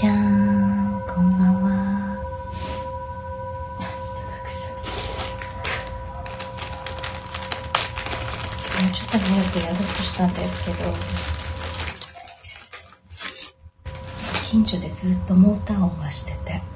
[0.00, 1.68] ちゃんこんばんは。
[1.68, 2.24] も
[8.88, 10.90] うちょっと早くやろうとしたんですけど
[14.48, 16.69] 近所でずっとモーター音がしてて。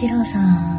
[0.00, 0.69] 一郎さん。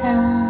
[0.00, 0.47] 的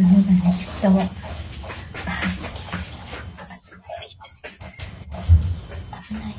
[0.00, 0.90] 犬がねきっとあ
[3.60, 4.22] 集まってきて
[6.08, 6.22] 危ない。
[6.22, 6.30] よ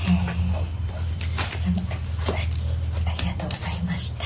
[0.00, 0.16] へえ
[3.06, 3.72] ありがとうござい。
[3.84, 4.24] ました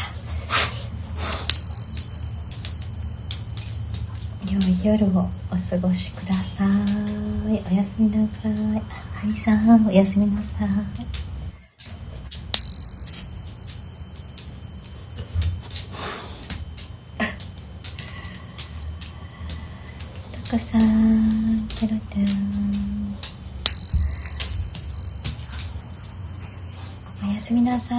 [4.46, 4.62] 良い。
[4.84, 6.68] 夜をお過ごしください。
[7.70, 8.52] おやすみなさい。
[8.88, 11.17] あハニさんおやすみなさい。
[20.50, 21.28] こさん、
[21.68, 22.24] ケロちゃん。
[27.22, 27.98] おやすみなさい。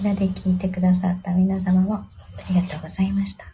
[0.00, 2.06] 裏で聞いてくださった皆様もあ
[2.48, 3.34] りがとうございまし。
[3.36, 3.53] た